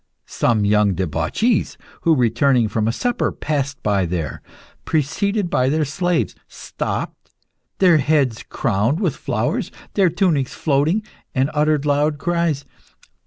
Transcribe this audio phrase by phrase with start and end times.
[0.25, 4.41] Some young debauchees, who, returning from a supper, passed by there,
[4.83, 7.29] preceded by their slaves, stopped,
[7.77, 11.03] their heads crowned with flowers, their tunics floating,
[11.35, 12.65] and uttered loud cries.